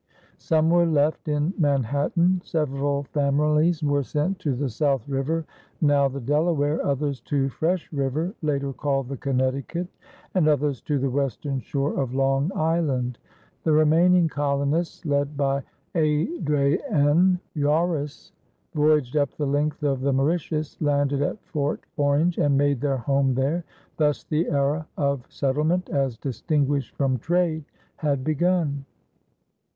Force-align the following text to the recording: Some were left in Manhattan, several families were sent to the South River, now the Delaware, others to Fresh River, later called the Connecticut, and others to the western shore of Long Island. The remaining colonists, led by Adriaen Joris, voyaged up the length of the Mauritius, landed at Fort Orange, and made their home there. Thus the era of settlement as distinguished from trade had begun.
Some 0.39 0.71
were 0.71 0.87
left 0.87 1.27
in 1.27 1.53
Manhattan, 1.59 2.41
several 2.43 3.03
families 3.03 3.83
were 3.83 4.01
sent 4.01 4.39
to 4.39 4.55
the 4.55 4.67
South 4.67 5.07
River, 5.07 5.45
now 5.79 6.07
the 6.07 6.19
Delaware, 6.19 6.83
others 6.83 7.21
to 7.29 7.49
Fresh 7.49 7.93
River, 7.93 8.33
later 8.41 8.73
called 8.73 9.09
the 9.09 9.17
Connecticut, 9.17 9.85
and 10.33 10.47
others 10.47 10.81
to 10.81 10.97
the 10.97 11.11
western 11.11 11.59
shore 11.59 12.01
of 12.01 12.15
Long 12.15 12.51
Island. 12.55 13.19
The 13.63 13.73
remaining 13.73 14.27
colonists, 14.27 15.05
led 15.05 15.37
by 15.37 15.61
Adriaen 15.93 17.39
Joris, 17.55 18.31
voyaged 18.73 19.15
up 19.15 19.29
the 19.37 19.45
length 19.45 19.83
of 19.83 20.01
the 20.01 20.11
Mauritius, 20.13 20.81
landed 20.81 21.21
at 21.21 21.39
Fort 21.45 21.81
Orange, 21.95 22.39
and 22.39 22.57
made 22.57 22.81
their 22.81 22.97
home 22.97 23.35
there. 23.35 23.63
Thus 23.97 24.23
the 24.23 24.49
era 24.49 24.87
of 24.97 25.27
settlement 25.31 25.89
as 25.91 26.17
distinguished 26.17 26.95
from 26.95 27.19
trade 27.19 27.65
had 27.97 28.23
begun. 28.23 28.85